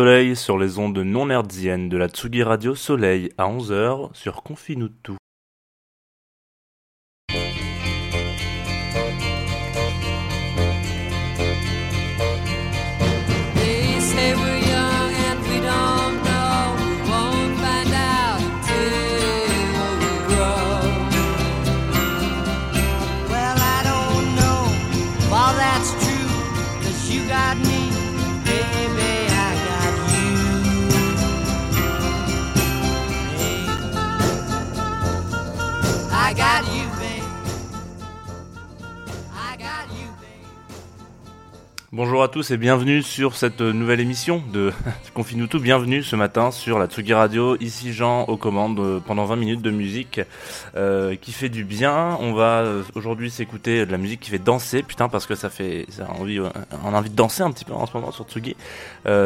Soleil 0.00 0.34
sur 0.34 0.56
les 0.56 0.78
ondes 0.78 0.96
non 0.96 1.28
hertziennes 1.28 1.90
de 1.90 1.98
la 1.98 2.08
Tsugi 2.08 2.42
Radio 2.42 2.74
Soleil 2.74 3.28
à 3.36 3.44
11h 3.44 4.08
sur 4.14 4.42
Confine 4.42 4.88
Bonjour 41.92 42.22
à 42.22 42.28
tous 42.28 42.52
et 42.52 42.56
bienvenue 42.56 43.02
sur 43.02 43.34
cette 43.34 43.60
nouvelle 43.60 43.98
émission 43.98 44.40
de 44.52 44.72
Confine 45.14 45.48
tout. 45.48 45.58
Bienvenue 45.58 46.04
ce 46.04 46.14
matin 46.14 46.52
sur 46.52 46.78
la 46.78 46.86
Tsugi 46.86 47.12
Radio. 47.12 47.56
Ici 47.58 47.92
Jean 47.92 48.26
aux 48.26 48.36
commandes 48.36 49.02
pendant 49.04 49.24
20 49.24 49.34
minutes 49.34 49.60
de 49.60 49.72
musique 49.72 50.20
euh, 50.76 51.16
qui 51.20 51.32
fait 51.32 51.48
du 51.48 51.64
bien. 51.64 52.16
On 52.20 52.32
va 52.32 52.60
euh, 52.60 52.84
aujourd'hui 52.94 53.28
s'écouter 53.28 53.86
de 53.86 53.90
la 53.90 53.98
musique 53.98 54.20
qui 54.20 54.30
fait 54.30 54.38
danser. 54.38 54.84
Putain 54.84 55.08
parce 55.08 55.26
que 55.26 55.34
ça 55.34 55.50
fait 55.50 55.86
ça 55.88 56.04
a 56.04 56.12
envie, 56.12 56.38
euh, 56.38 56.48
on 56.84 56.94
a 56.94 56.96
envie 56.96 57.10
de 57.10 57.16
danser 57.16 57.42
un 57.42 57.50
petit 57.50 57.64
peu 57.64 57.72
en 57.72 57.86
ce 57.86 57.94
moment 57.94 58.12
sur 58.12 58.24
Tsugi. 58.24 58.54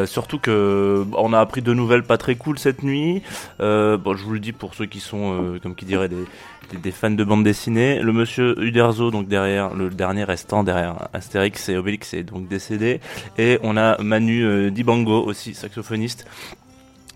Surtout 0.06 0.38
que 0.38 1.04
on 1.18 1.34
a 1.34 1.40
appris 1.40 1.60
de 1.60 1.74
nouvelles 1.74 2.04
pas 2.04 2.16
très 2.16 2.34
cool 2.34 2.58
cette 2.58 2.82
nuit. 2.82 3.22
Euh, 3.60 3.98
bon, 3.98 4.16
je 4.16 4.24
vous 4.24 4.32
le 4.32 4.40
dis 4.40 4.52
pour 4.52 4.74
ceux 4.74 4.86
qui 4.86 5.00
sont 5.00 5.58
comme 5.62 5.74
qui 5.74 5.84
dirait 5.84 6.08
des, 6.08 6.24
des, 6.72 6.90
fans 6.90 7.10
de 7.10 7.24
bande 7.24 7.44
dessinée. 7.44 8.00
Le 8.00 8.12
monsieur 8.12 8.60
Uderzo 8.62 9.10
donc 9.10 9.28
derrière 9.28 9.74
le 9.74 9.90
dernier 9.90 10.24
restant 10.24 10.64
derrière 10.64 11.08
Astérix 11.12 11.68
et 11.68 11.76
Obélix 11.76 12.14
est 12.14 12.22
donc 12.22 12.48
décédé 12.48 13.00
et 13.38 13.58
on 13.62 13.76
a 13.76 14.00
Manu 14.02 14.44
euh, 14.44 14.70
Dibango 14.70 15.24
aussi 15.24 15.54
saxophoniste 15.54 16.26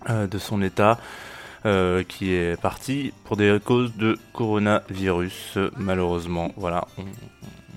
euh, 0.09 0.27
de 0.27 0.37
son 0.37 0.61
état 0.61 0.99
euh, 1.65 2.03
qui 2.03 2.33
est 2.33 2.59
parti 2.61 3.11
pour 3.25 3.37
des 3.37 3.59
causes 3.63 3.95
de 3.95 4.17
coronavirus 4.33 5.57
malheureusement 5.77 6.51
voilà 6.55 6.87
on, 6.97 7.03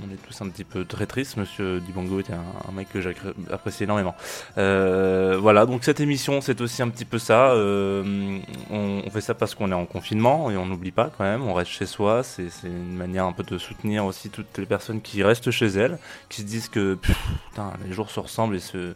on 0.04 0.12
est 0.12 0.16
tous 0.16 0.40
un 0.42 0.48
petit 0.48 0.64
peu 0.64 0.84
très 0.84 1.06
tristes. 1.06 1.36
Monsieur 1.36 1.80
Dibango 1.80 2.20
était 2.20 2.32
un, 2.32 2.72
mec 2.72 2.88
que 2.92 3.00
j'apprécie 3.00 3.84
énormément. 3.84 4.14
Euh, 4.58 5.38
voilà, 5.40 5.66
donc 5.66 5.84
cette 5.84 6.00
émission, 6.00 6.40
c'est 6.40 6.60
aussi 6.60 6.82
un 6.82 6.88
petit 6.88 7.04
peu 7.04 7.18
ça. 7.18 7.52
Euh, 7.52 8.38
on, 8.70 9.10
fait 9.10 9.20
ça 9.20 9.34
parce 9.34 9.54
qu'on 9.54 9.70
est 9.70 9.74
en 9.74 9.86
confinement 9.86 10.50
et 10.50 10.56
on 10.56 10.66
n'oublie 10.66 10.90
pas 10.90 11.10
quand 11.16 11.24
même. 11.24 11.42
On 11.42 11.54
reste 11.54 11.70
chez 11.70 11.86
soi. 11.86 12.22
C'est 12.22 12.50
c'est 12.50 12.68
une 12.68 12.96
manière 12.96 13.24
un 13.24 13.32
peu 13.32 13.42
de 13.42 13.58
soutenir 13.58 14.04
aussi 14.04 14.30
toutes 14.30 14.58
les 14.58 14.66
personnes 14.66 15.00
qui 15.00 15.22
restent 15.22 15.50
chez 15.50 15.66
elles, 15.66 15.98
qui 16.28 16.42
se 16.42 16.46
disent 16.46 16.68
que 16.68 16.94
pff, 16.94 17.16
putain, 17.50 17.72
les 17.86 17.92
jours 17.92 18.10
se 18.10 18.20
ressemblent 18.20 18.56
et 18.56 18.60
se 18.60 18.94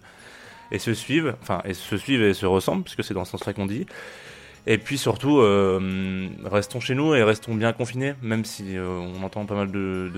et 0.72 0.78
se 0.78 0.94
suivent, 0.94 1.36
enfin 1.42 1.60
et 1.64 1.74
se 1.74 1.96
suivent 1.96 2.22
et 2.22 2.34
se 2.34 2.46
ressemblent, 2.46 2.82
puisque 2.82 3.04
c'est 3.04 3.14
dans 3.14 3.24
ce 3.24 3.32
sens-là 3.32 3.52
qu'on 3.52 3.66
dit. 3.66 3.86
Et 4.68 4.78
puis 4.78 4.98
surtout, 4.98 5.38
euh, 5.38 6.28
restons 6.44 6.80
chez 6.80 6.96
nous 6.96 7.14
et 7.14 7.22
restons 7.22 7.54
bien 7.54 7.72
confinés, 7.72 8.14
même 8.20 8.44
si 8.44 8.76
euh, 8.76 8.88
on 8.88 9.22
entend 9.22 9.46
pas 9.46 9.54
mal 9.54 9.70
de, 9.70 10.10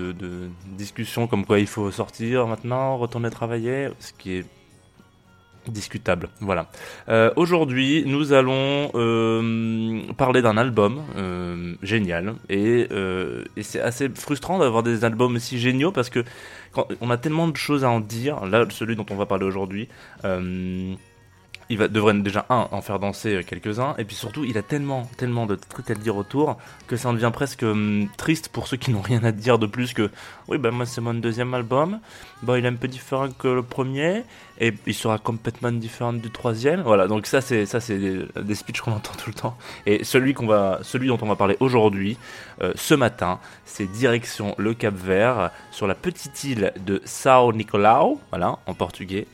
discussions 0.75 1.27
comme 1.27 1.45
quoi 1.45 1.59
il 1.59 1.67
faut 1.67 1.91
sortir 1.91 2.47
maintenant, 2.47 2.97
retourner 2.97 3.29
travailler, 3.29 3.89
ce 3.99 4.11
qui 4.13 4.37
est 4.37 4.45
discutable. 5.67 6.29
Voilà. 6.39 6.65
Euh, 7.09 7.31
Aujourd'hui, 7.35 8.03
nous 8.07 8.33
allons 8.33 8.89
parler 10.17 10.41
d'un 10.41 10.57
album 10.57 11.03
génial 11.83 12.33
et, 12.49 12.87
et 13.55 13.63
c'est 13.63 13.81
assez 13.81 14.09
frustrant 14.09 14.57
d'avoir 14.57 14.81
des 14.81 15.05
albums 15.05 15.35
aussi 15.35 15.59
géniaux 15.59 15.91
parce 15.91 16.09
que 16.09 16.23
quand 16.71 16.87
on 17.01 17.11
a 17.11 17.17
tellement 17.17 17.47
de 17.47 17.57
choses 17.57 17.83
à 17.83 17.89
en 17.91 17.99
dire. 17.99 18.45
Là, 18.47 18.65
celui 18.71 18.95
dont 18.95 19.05
on 19.11 19.15
va 19.15 19.27
parler 19.27 19.45
aujourd'hui. 19.45 19.89
Il 21.69 21.77
va, 21.77 21.87
devrait 21.87 22.15
déjà, 22.15 22.45
un, 22.49 22.67
en 22.71 22.81
faire 22.81 22.99
danser 22.99 23.35
euh, 23.35 23.43
quelques-uns, 23.43 23.93
et 23.97 24.05
puis 24.05 24.15
surtout, 24.15 24.43
il 24.43 24.57
a 24.57 24.63
tellement, 24.63 25.07
tellement 25.17 25.45
de 25.45 25.55
trucs 25.55 25.91
à 25.91 25.95
dire 25.95 26.17
autour, 26.17 26.57
que 26.87 26.97
ça 26.97 27.09
en 27.09 27.13
devient 27.13 27.31
presque 27.31 27.63
hum, 27.63 28.07
triste 28.17 28.49
pour 28.49 28.67
ceux 28.67 28.77
qui 28.77 28.91
n'ont 28.91 29.01
rien 29.01 29.23
à 29.23 29.31
dire 29.31 29.59
de 29.59 29.67
plus 29.67 29.93
que, 29.93 30.09
oui, 30.47 30.57
ben 30.57 30.71
moi 30.71 30.85
c'est 30.85 31.01
mon 31.01 31.13
deuxième 31.13 31.53
album, 31.53 31.99
bon 32.41 32.55
il 32.55 32.65
est 32.65 32.69
un 32.69 32.75
peu 32.75 32.87
différent 32.87 33.29
que 33.37 33.47
le 33.47 33.61
premier, 33.61 34.23
et 34.59 34.73
il 34.87 34.93
sera 34.95 35.19
complètement 35.19 35.71
différent 35.71 36.13
du 36.13 36.31
troisième, 36.31 36.81
voilà, 36.81 37.07
donc 37.07 37.27
ça 37.27 37.39
c'est, 37.39 37.67
ça 37.67 37.79
c'est 37.79 37.99
des, 37.99 38.25
des 38.41 38.55
speeches 38.55 38.81
qu'on 38.81 38.91
entend 38.99 39.13
tout 39.13 39.29
le 39.29 39.35
temps, 39.35 39.55
et 39.85 40.03
celui 40.03 40.33
qu'on 40.33 40.47
va, 40.47 40.79
celui 40.81 41.07
dont 41.07 41.19
on 41.21 41.27
va 41.27 41.35
parler 41.35 41.57
aujourd'hui, 41.59 42.17
euh, 42.61 42.73
ce 42.75 42.95
matin, 42.95 43.39
c'est 43.65 43.85
direction 43.85 44.55
le 44.57 44.73
Cap 44.73 44.95
Vert, 44.95 45.51
sur 45.69 45.85
la 45.85 45.95
petite 45.95 46.43
île 46.43 46.73
de 46.83 46.99
São 47.05 47.53
Nicolau, 47.53 48.19
voilà, 48.31 48.57
en 48.65 48.73
portugais, 48.73 49.27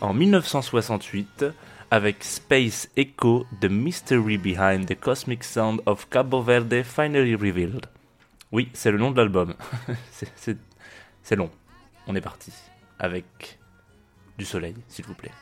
en 0.00 0.12
1968 0.12 1.46
avec 1.96 2.22
Space 2.24 2.90
Echo, 2.94 3.46
The 3.62 3.70
Mystery 3.70 4.36
Behind 4.36 4.86
the 4.86 5.00
Cosmic 5.00 5.42
Sound 5.42 5.80
of 5.86 6.06
Cabo 6.10 6.42
Verde 6.42 6.82
Finally 6.82 7.34
Revealed. 7.34 7.86
Oui, 8.52 8.68
c'est 8.74 8.90
le 8.90 8.98
nom 8.98 9.10
de 9.12 9.16
l'album. 9.16 9.54
C'est- 10.12 11.36
long. 11.36 11.50
On 12.06 12.14
est 12.14 12.20
parti 12.20 12.52
avec 12.98 13.58
du 14.36 14.44
soleil, 14.44 14.74
s'il 14.88 15.06
vous 15.06 15.14
plaît. 15.14 15.32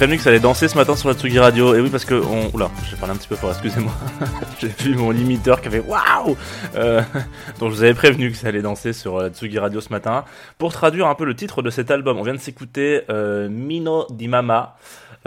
Prévenu 0.00 0.16
que 0.16 0.22
ça 0.22 0.30
allait 0.30 0.40
danser 0.40 0.66
ce 0.66 0.78
matin 0.78 0.96
sur 0.96 1.10
la 1.10 1.14
Tsugi 1.14 1.38
Radio. 1.38 1.74
Et 1.74 1.80
oui, 1.82 1.90
parce 1.90 2.06
que 2.06 2.14
on. 2.14 2.50
Oula, 2.54 2.70
j'ai 2.88 2.96
parlé 2.96 3.12
un 3.12 3.18
petit 3.18 3.28
peu 3.28 3.36
fort, 3.36 3.50
excusez-moi. 3.50 3.92
j'ai 4.58 4.68
vu 4.68 4.94
mon 4.94 5.10
limiteur 5.10 5.60
qui 5.60 5.68
avait 5.68 5.80
waouh 5.80 6.38
Euh, 6.74 7.02
Donc 7.60 7.68
je 7.68 7.74
vous 7.76 7.82
avais 7.82 7.92
prévenu 7.92 8.30
que 8.30 8.36
ça 8.38 8.48
allait 8.48 8.62
danser 8.62 8.94
sur 8.94 9.18
la 9.18 9.28
Tsugi 9.28 9.58
Radio 9.58 9.78
ce 9.82 9.90
matin. 9.90 10.24
Pour 10.56 10.72
traduire 10.72 11.06
un 11.06 11.14
peu 11.14 11.26
le 11.26 11.36
titre 11.36 11.60
de 11.60 11.68
cet 11.68 11.90
album, 11.90 12.16
on 12.16 12.22
vient 12.22 12.32
de 12.32 12.38
s'écouter 12.38 13.02
euh, 13.10 13.50
Mino 13.50 14.06
di 14.08 14.26
Mama. 14.26 14.74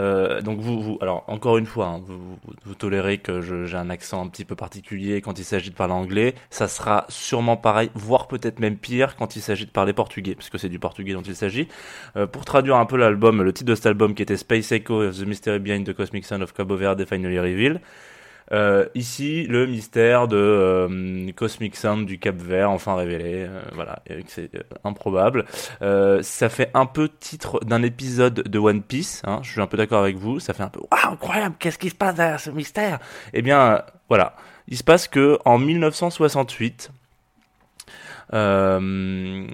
Euh, 0.00 0.40
donc 0.40 0.58
vous, 0.60 0.80
vous, 0.80 0.98
alors 1.00 1.24
encore 1.28 1.58
une 1.58 1.66
fois, 1.66 1.86
hein, 1.86 2.02
vous, 2.04 2.38
vous, 2.64 2.74
tolérez 2.74 3.18
que 3.18 3.40
j'ai 3.40 3.76
un 3.76 3.90
accent 3.90 4.24
un 4.24 4.28
petit 4.28 4.44
peu 4.44 4.56
particulier 4.56 5.20
quand 5.20 5.38
il 5.38 5.44
s'agit 5.44 5.70
de 5.70 5.74
parler 5.74 5.94
anglais. 5.94 6.34
Ça 6.50 6.68
sera 6.68 7.06
sûrement 7.08 7.56
pareil, 7.56 7.90
voire 7.94 8.26
peut-être 8.26 8.58
même 8.58 8.76
pire 8.76 9.16
quand 9.16 9.36
il 9.36 9.42
s'agit 9.42 9.66
de 9.66 9.70
parler 9.70 9.92
portugais, 9.92 10.34
puisque 10.34 10.58
c'est 10.58 10.68
du 10.68 10.78
portugais 10.78 11.12
dont 11.12 11.22
il 11.22 11.36
s'agit. 11.36 11.68
Euh, 12.16 12.26
pour 12.26 12.44
traduire 12.44 12.76
un 12.76 12.86
peu 12.86 12.96
l'album, 12.96 13.42
le 13.42 13.52
titre 13.52 13.70
de 13.70 13.74
cet 13.74 13.86
album 13.86 14.14
qui 14.14 14.22
était 14.22 14.36
Space 14.36 14.72
Echo 14.72 15.02
of 15.02 15.18
the 15.18 15.26
Mystery 15.26 15.58
Behind 15.58 15.86
the 15.86 15.94
Cosmic 15.94 16.24
Sound 16.24 16.42
of 16.42 16.52
Cabo 16.52 16.76
Verde 16.76 17.04
Finally 17.04 17.38
Revealed. 17.38 17.80
Euh, 18.52 18.86
ici, 18.94 19.46
le 19.46 19.66
mystère 19.66 20.28
de 20.28 20.36
euh, 20.36 21.32
Cosmic 21.34 21.76
Sound 21.76 22.06
du 22.06 22.18
Cap 22.18 22.36
Vert, 22.36 22.70
enfin 22.70 22.94
révélé. 22.94 23.46
euh, 23.48 23.60
voilà, 23.74 24.02
c'est 24.26 24.54
euh, 24.54 24.60
improbable. 24.84 25.46
Euh, 25.82 26.20
ça 26.22 26.48
fait 26.48 26.70
un 26.74 26.86
peu 26.86 27.08
titre 27.08 27.60
d'un 27.64 27.82
épisode 27.82 28.34
de 28.34 28.58
One 28.58 28.82
Piece. 28.82 29.22
Hein, 29.24 29.40
je 29.42 29.50
suis 29.50 29.60
un 29.60 29.66
peu 29.66 29.76
d'accord 29.76 30.02
avec 30.02 30.16
vous. 30.16 30.40
Ça 30.40 30.52
fait 30.52 30.62
un 30.62 30.68
peu 30.68 30.80
waouh, 30.80 31.12
incroyable. 31.14 31.56
Qu'est-ce 31.58 31.78
qui 31.78 31.90
se 31.90 31.94
passe 31.94 32.14
derrière 32.16 32.40
ce 32.40 32.50
mystère? 32.50 32.98
Eh 33.32 33.42
bien, 33.42 33.60
euh, 33.60 33.78
voilà. 34.08 34.34
Il 34.68 34.76
se 34.78 34.84
passe 34.84 35.08
que 35.08 35.38
en 35.44 35.58
1968. 35.58 36.90
Euh, 38.34 39.46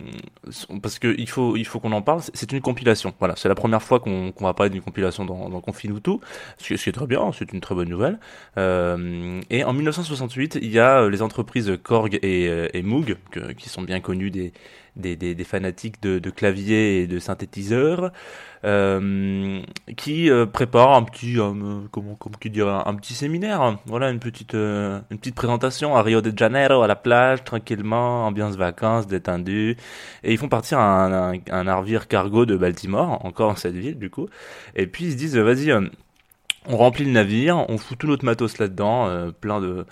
parce 0.83 0.99
que 0.99 1.15
il 1.19 1.29
faut 1.29 1.57
il 1.57 1.65
faut 1.67 1.81
qu'on 1.81 1.93
en 1.93 2.03
parle. 2.03 2.21
C'est- 2.35 2.51
une 2.51 2.61
compilation. 2.61 3.15
Voilà, 3.19 3.37
c'est 3.37 3.49
la 3.49 3.55
première 3.55 3.83
fois 3.83 4.01
qu'on 4.01 4.33
va 4.41 4.55
parler 4.55 4.71
d'une 4.71 4.81
compilation 4.83 5.25
dans, 5.25 5.49
dans 5.49 5.61
Confine 5.61 6.01
tout, 6.01 6.21
ce 6.59 6.75
qui, 6.75 6.89
est 6.89 6.93
très 6.93 7.07
bien. 7.07 7.31
C'est 7.33 7.53
une 7.53 7.61
très 7.61 7.75
bonne 7.75 7.89
nouvelle. 7.89 8.19
Euh, 8.59 9.41
et 9.51 9.63
en 9.65 9.73
1968, 9.73 10.59
il 10.61 10.71
y 10.73 10.79
a 10.81 11.03
euh, 11.03 11.11
les 11.11 11.23
entreprises 11.23 11.79
Korg 11.83 12.19
et, 12.23 12.49
euh, 12.49 12.69
et 12.75 12.83
Moog, 12.83 13.17
que- 13.31 13.53
qui 13.53 13.69
sont 13.69 13.83
bien 13.83 14.01
connus 14.01 14.31
des, 14.31 14.53
des, 15.00 15.16
des, 15.16 15.45
fanatiques 15.45 16.02
de, 16.02 16.19
de 16.19 16.30
clavier 16.30 17.02
et 17.02 17.07
de 17.07 17.19
synthétiseurs, 17.19 18.12
euh, 18.64 19.62
qui 19.97 20.30
euh, 20.30 20.47
préparent 20.47 20.95
un 20.95 21.02
petit, 21.02 21.38
euh, 21.38 21.80
comment, 21.90 22.19
qui 22.40 22.50
dirait, 22.50 22.83
un, 22.85 22.95
petit 22.95 23.14
séminaire. 23.14 23.78
Voilà, 23.87 24.11
une 24.11 24.21
petite, 24.21 24.54
euh, 24.54 25.00
une 25.11 25.19
petite 25.19 25.35
présentation 25.35 25.97
à 25.97 26.02
Rio 26.02 26.21
de 26.21 26.37
Janeiro, 26.37 26.83
à 26.83 26.87
la 26.87 26.97
plage, 26.97 27.45
tranquillement, 27.45 28.26
ambiance 28.26 28.57
vacances, 28.57 29.07
détendu. 29.07 29.76
Et 30.25 30.33
ils 30.33 30.38
font 30.38 30.49
partir 30.49 30.78
un, 30.78 31.33
un, 31.50 31.64
navire 31.64 32.09
cargo 32.09 32.47
de 32.47 32.57
Baltimore, 32.57 33.25
encore 33.25 33.50
dans 33.50 33.57
cette 33.57 33.76
ville, 33.76 33.99
du 33.99 34.11
coup. 34.11 34.28
Et 34.76 34.87
puis 34.87 35.07
ils 35.07 35.12
se 35.12 35.16
disent, 35.16 35.37
vas-y, 35.37 35.73
on 36.66 36.76
remplit 36.76 37.04
le 37.07 37.12
navire, 37.12 37.64
on 37.69 37.78
fout 37.78 37.99
tout 37.99 38.07
notre 38.07 38.25
matos 38.25 38.59
là-dedans, 38.59 39.33
plein 39.40 39.61
de 39.61 39.87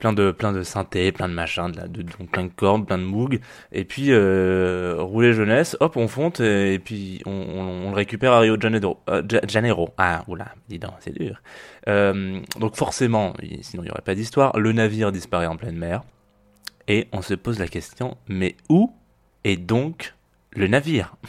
plein 0.00 0.12
de 0.12 0.32
plein 0.32 0.52
de 0.52 0.62
synthé, 0.62 1.12
plein 1.12 1.28
de 1.28 1.34
machins, 1.34 1.70
de, 1.70 2.02
donc 2.02 2.30
plein 2.32 2.44
de 2.44 2.50
cordes, 2.54 2.86
plein 2.86 2.98
de 2.98 3.04
moog, 3.04 3.38
et 3.70 3.84
puis 3.84 4.06
euh, 4.08 4.96
rouler 4.98 5.32
jeunesse, 5.32 5.76
hop, 5.78 5.96
on 5.96 6.08
fonte 6.08 6.40
et, 6.40 6.80
puis 6.80 7.22
on, 7.26 7.90
le 7.90 7.94
récupère 7.94 8.32
à 8.32 8.40
Rio 8.40 8.56
de 8.56 8.62
Janeiro. 8.62 8.98
Euh. 9.08 9.92
Ah, 9.98 10.24
oula, 10.26 10.54
dis 10.68 10.78
donc, 10.78 10.94
c'est 11.00 11.16
dur. 11.16 11.40
Euh, 11.88 12.40
donc 12.58 12.74
forcément, 12.76 13.34
sinon 13.60 13.82
il 13.82 13.86
n'y 13.86 13.90
aurait 13.90 14.02
pas 14.02 14.14
d'histoire. 14.14 14.58
Le 14.58 14.72
navire 14.72 15.12
disparaît 15.12 15.46
en 15.46 15.56
pleine 15.56 15.76
mer 15.76 16.02
et 16.88 17.06
on 17.12 17.22
se 17.22 17.34
pose 17.34 17.58
la 17.58 17.68
question, 17.68 18.16
mais 18.26 18.56
où 18.68 18.92
est 19.44 19.56
donc 19.56 20.14
le 20.52 20.66
navire? 20.66 21.14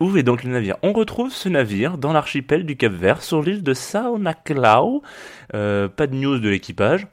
Où 0.00 0.16
est 0.16 0.24
donc 0.24 0.42
le 0.42 0.50
navire? 0.50 0.76
On 0.82 0.92
retrouve 0.92 1.32
ce 1.32 1.48
navire 1.48 1.98
dans 1.98 2.12
l'archipel 2.12 2.66
du 2.66 2.76
Cap 2.76 2.92
Vert, 2.92 3.22
sur 3.22 3.42
l'île 3.42 3.62
de 3.62 3.74
Sao 3.74 4.18
Naclau. 4.18 5.02
Euh, 5.54 5.88
pas 5.88 6.08
de 6.08 6.16
news 6.16 6.40
de 6.40 6.48
l'équipage. 6.48 7.06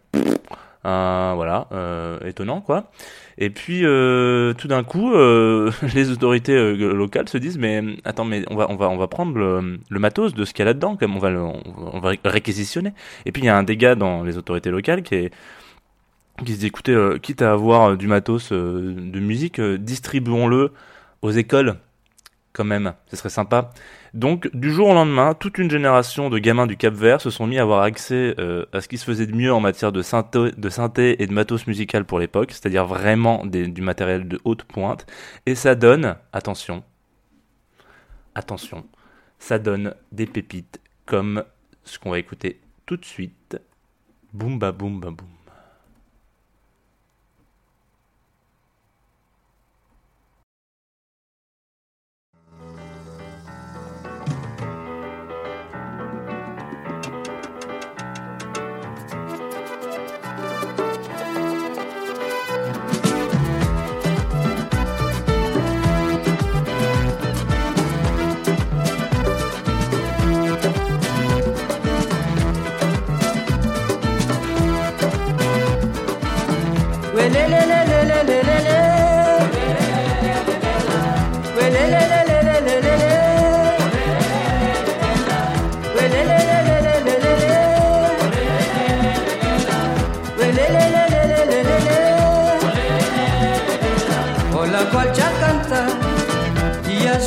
Euh, 0.84 1.34
voilà, 1.36 1.68
euh, 1.74 2.20
étonnant 2.26 2.60
quoi. 2.60 2.90
Et 3.38 3.52
puis 3.52 3.86
euh, 3.86 4.54
tout 4.54 4.68
d'un 4.68 4.84
coup, 4.84 5.12
les 5.94 6.10
autorités 6.10 6.76
locales 6.76 7.30
se 7.30 7.38
disent 7.38 7.58
mais 7.60 7.84
attends 8.04 8.26
mais 8.26 8.44
on 8.50 8.56
va 8.56 8.68
on 8.70 8.76
va 8.76 8.90
on 8.90 8.98
va 8.98 9.08
prendre 9.08 9.38
le, 9.38 10.00
matos 10.00 10.34
de 10.34 10.44
ce 10.44 10.54
qu'il 10.54 10.60
y 10.60 10.64
a 10.64 10.66
là-dedans 10.66 10.96
comme 10.96 11.16
on 11.16 11.20
va 11.20 11.30
le, 11.30 11.40
on 11.42 12.00
va 12.00 12.14
réquisitionner. 12.26 12.94
Et 13.26 13.32
puis 13.32 13.44
il 13.44 13.46
y 13.46 13.50
a 13.50 13.58
un 13.58 13.64
gars 13.64 13.96
dans 13.96 14.24
les 14.24 14.38
autorités 14.38 14.72
locales 14.72 15.04
qui 15.04 15.30
qui 16.46 16.54
se 16.54 16.60
dit 16.60 16.68
écoutez 16.68 16.96
quitte 17.22 17.44
à 17.44 17.52
avoir 17.52 17.96
du 17.96 18.08
matos 18.08 18.52
de 18.52 19.20
musique, 19.20 19.62
distribuons-le 19.62 20.72
aux 21.22 21.32
écoles 21.32 21.76
quand 22.54 22.64
même, 22.64 22.94
ce 23.08 23.16
serait 23.16 23.30
sympa. 23.30 23.72
Donc, 24.14 24.50
du 24.54 24.72
jour 24.72 24.90
au 24.90 24.94
lendemain, 24.94 25.34
toute 25.34 25.58
une 25.58 25.72
génération 25.72 26.30
de 26.30 26.38
gamins 26.38 26.68
du 26.68 26.76
Cap 26.76 26.94
Vert 26.94 27.22
se 27.22 27.30
sont 27.30 27.48
mis 27.48 27.58
à 27.58 27.62
avoir 27.62 27.82
accès 27.84 28.36
euh, 28.40 28.66
à 28.74 28.82
ce 28.82 28.88
qui 28.88 28.98
se 28.98 29.06
faisait 29.06 29.26
de 29.26 29.36
mieux 29.36 29.54
en 29.54 29.60
matière 29.60 29.92
de 29.92 30.02
synthé, 30.02 31.22
et 31.22 31.28
de 31.28 31.34
matos 31.34 31.68
musical 31.68 32.06
pour 32.06 32.20
l'époque, 32.20 32.52
c'est-à-dire 32.52 32.86
vraiment 32.86 33.46
du 33.46 33.82
matériel 33.82 34.28
de 34.28 34.40
haute 34.44 34.64
pointe. 34.64 35.06
Et 35.46 35.56
ça 35.56 35.76
donne, 35.76 36.16
attention, 36.34 36.84
attention, 38.36 38.86
ça 39.40 39.60
donne 39.60 39.96
des 40.12 40.26
pépites 40.26 40.82
comme 41.06 41.44
ce 41.84 42.00
qu'on 42.00 42.12
va 42.12 42.20
écouter 42.20 42.60
tout 42.86 42.98
de 42.98 43.06
suite. 43.06 43.58
Boum 44.34 44.60
ba 44.60 44.72
boum 44.72 45.00
ba 45.00 45.10
boum. 45.10 45.41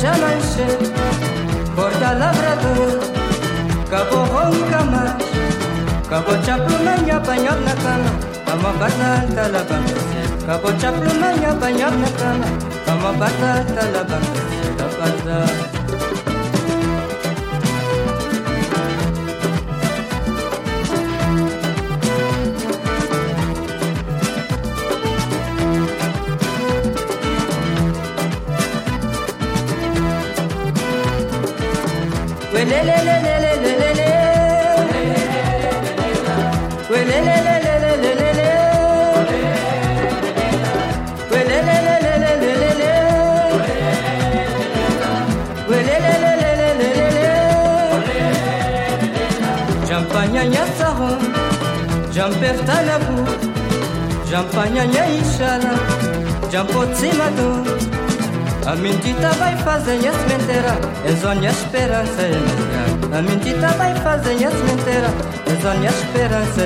llamanse 0.01 0.65
Borda 1.75 2.13
labrador 2.13 2.99
Cabo 3.89 4.19
honca 4.35 4.83
más 4.83 5.15
Cabo 6.09 6.31
chaplumeña 6.45 7.21
pañol 7.23 7.59
na 7.65 7.75
cama 7.75 8.34
Kama 8.55 8.71
banal 8.79 9.27
talagang 9.35 9.83
Kabotsak 10.47 10.95
lumayabanyak 11.03 11.91
na 11.91 12.09
kama 12.15 12.49
Kama 12.87 13.11
banal 13.19 13.59
talagang 13.67 14.27
Kapanda 14.79 15.43
Lele 32.55 32.79
lele 32.87 33.15
lele 33.19 33.51
lele 33.59 33.74
eftalabu 52.55 53.17
Jampanhanha 54.29 55.03
inxala 55.17 55.73
Jampotzimadu 56.51 57.49
A 58.65 58.75
mentita 58.75 59.29
vai 59.39 59.55
fazer 59.57 59.97
mentiras, 60.29 60.79
É 61.05 61.11
zona 61.21 61.49
esperança 61.49 62.23
A 63.17 63.21
mentita 63.21 63.67
vai 63.77 63.93
fazer 63.95 64.33
mentiras, 64.33 65.15
É 65.45 65.55
zona 65.61 65.87
esperança 65.87 66.63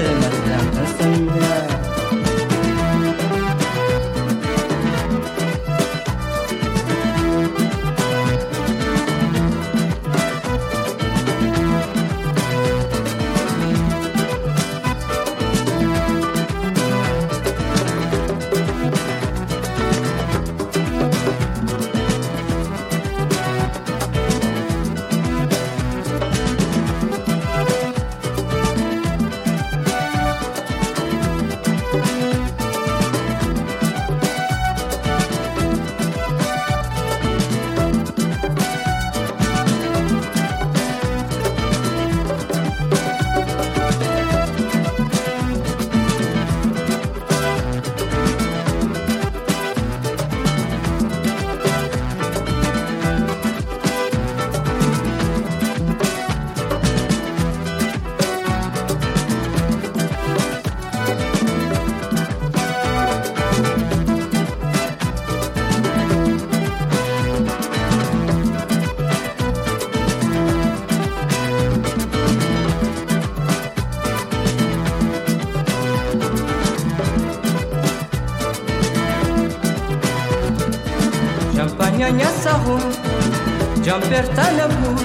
Jean-Bertin 83.99 84.57
Labour, 84.57 84.95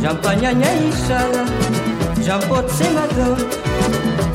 Jean-Pagnagna 0.00 0.66
Ixala, 0.88 1.44
Jean-Potse 2.20 2.84
Madon, 2.90 3.36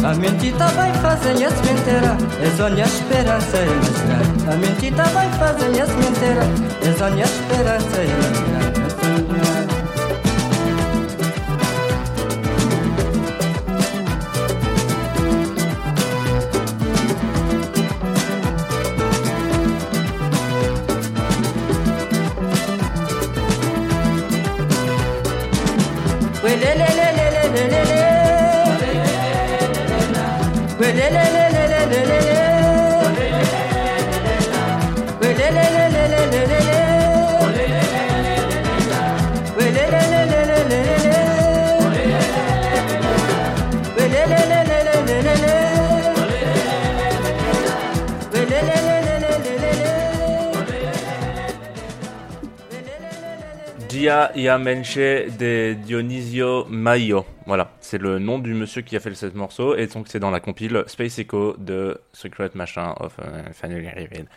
a 0.06 0.16
mentita 0.16 0.68
vai 0.68 0.94
fazer 0.94 1.44
as 1.44 1.62
menteiras, 1.62 2.18
é 2.42 2.50
só 2.56 2.70
minha 2.70 2.86
esperança 2.86 3.58
e 3.58 3.70
mais 4.08 4.54
A 4.54 4.56
mentita 4.56 5.04
vai 5.04 5.30
fazer 5.32 5.82
as 5.82 5.90
menteiras, 5.90 6.48
é 6.82 6.94
só 6.98 7.10
esperança 7.26 8.47
Gia 53.98 54.32
Iamenche 54.36 55.26
de 55.40 55.74
Dionisio 55.74 56.66
Maio. 56.70 57.26
Voilà, 57.48 57.72
c'est 57.80 58.00
le 58.00 58.20
nom 58.20 58.38
du 58.38 58.54
monsieur 58.54 58.84
qui 58.84 58.96
a 58.96 59.00
fait 59.00 59.14
ce 59.16 59.26
morceau 59.28 59.76
et 59.76 59.88
donc 59.88 60.06
c'est 60.08 60.20
dans 60.20 60.30
la 60.30 60.40
compile 60.40 60.84
Space 60.86 61.18
Echo 61.18 61.56
de 61.58 62.00
Secret 62.14 62.52
Machin 62.54 62.94
of 63.00 63.18
euh, 63.20 63.42
Riven. 63.64 64.28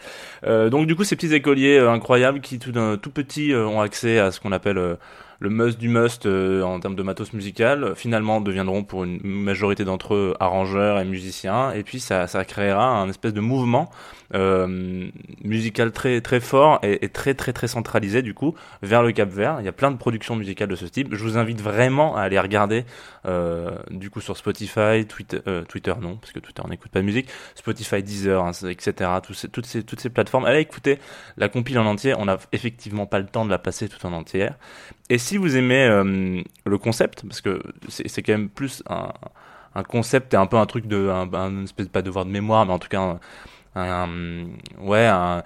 Euh, 0.44 0.70
donc 0.70 0.86
du 0.86 0.96
coup 0.96 1.04
ces 1.04 1.14
petits 1.14 1.34
écoliers 1.34 1.76
euh, 1.76 1.90
incroyables 1.90 2.40
qui 2.40 2.58
tout, 2.58 2.72
tout 2.96 3.10
petits 3.10 3.52
euh, 3.52 3.66
ont 3.66 3.82
accès 3.82 4.18
à 4.18 4.30
ce 4.30 4.40
qu'on 4.40 4.52
appelle 4.52 4.78
euh, 4.78 4.96
le 5.40 5.48
must 5.50 5.78
du 5.78 5.88
must 5.88 6.26
euh, 6.26 6.62
en 6.62 6.78
termes 6.80 6.94
de 6.96 7.02
matos 7.02 7.32
musical, 7.32 7.94
finalement 7.96 8.40
deviendront 8.40 8.84
pour 8.84 9.04
une 9.04 9.20
majorité 9.22 9.84
d'entre 9.84 10.14
eux 10.14 10.34
arrangeurs 10.38 11.00
et 11.00 11.04
musiciens 11.04 11.72
et 11.72 11.82
puis 11.82 11.98
ça, 11.98 12.26
ça 12.26 12.44
créera 12.44 12.86
un 12.86 13.08
espèce 13.08 13.32
de 13.32 13.40
mouvement 13.40 13.90
euh, 14.34 15.08
musical 15.42 15.92
très 15.92 16.20
très 16.20 16.40
fort 16.40 16.78
et, 16.82 17.08
très 17.08 17.34
très 17.34 17.52
très 17.52 17.66
centralisé 17.68 18.22
du 18.22 18.34
coup 18.34 18.54
vers 18.82 19.02
le 19.02 19.12
Cap 19.12 19.28
Vert. 19.30 19.56
Il 19.60 19.64
y 19.64 19.68
a 19.68 19.72
plein 19.72 19.90
de 19.90 19.96
productions 19.96 20.36
musicales 20.36 20.68
de 20.68 20.76
ce 20.76 20.84
type. 20.84 21.14
Je 21.14 21.22
vous 21.24 21.36
invite 21.36 21.60
vraiment 21.60 22.16
à 22.16 22.22
aller 22.22 22.38
regarder 22.38 22.84
euh, 23.26 23.70
du 23.90 24.10
coup 24.10 24.20
sur 24.20 24.36
Spotify, 24.36 25.06
Twitter, 25.08 25.40
euh, 25.48 25.64
Twitter 25.64 25.94
non, 26.00 26.16
parce 26.16 26.32
que 26.32 26.38
Twitter 26.38 26.62
n'écoute 26.68 26.90
pas 26.90 27.00
de 27.00 27.04
musique, 27.06 27.28
Spotify, 27.54 28.02
Deezer, 28.02 28.44
hein, 28.44 28.52
etc. 28.68 29.10
Tous 29.22 29.34
ces- 29.34 29.48
toutes, 29.48 29.66
ces, 29.66 29.82
toutes 29.82 30.00
ces 30.00 30.10
plateformes. 30.10 30.44
Allez 30.44 30.60
écouter 30.60 30.98
la 31.36 31.48
compile 31.48 31.78
en 31.78 31.86
entier. 31.86 32.14
On 32.16 32.26
n'a 32.26 32.38
effectivement 32.52 33.06
pas 33.06 33.18
le 33.18 33.26
temps 33.26 33.44
de 33.44 33.50
la 33.50 33.58
passer 33.58 33.88
tout 33.88 34.04
en 34.06 34.12
entière. 34.12 34.54
Et 35.10 35.18
si 35.18 35.36
vous 35.36 35.56
aimez 35.56 35.84
euh, 35.84 36.40
le 36.64 36.78
concept, 36.78 37.24
parce 37.26 37.40
que 37.40 37.60
c'est 37.88 38.22
quand 38.22 38.32
même 38.32 38.48
plus 38.48 38.82
un, 38.88 39.82
concept 39.82 40.34
et 40.34 40.36
un 40.36 40.46
peu 40.46 40.56
un 40.56 40.66
truc 40.66 40.86
de, 40.86 41.08
un, 41.08 41.32
un 41.34 41.64
espèce 41.64 41.88
pas 41.88 42.00
de 42.00 42.06
devoir 42.06 42.24
de 42.24 42.30
mémoire, 42.30 42.64
mais 42.64 42.72
en 42.72 42.78
tout 42.78 42.88
cas 42.88 43.18
ouais 43.74 45.06
un, 45.06 45.42